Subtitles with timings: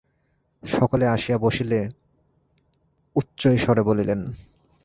[0.63, 1.79] সকলে আসিয়া বসিলে
[3.15, 4.19] উচ্চৈঃস্বরে বলিলেন।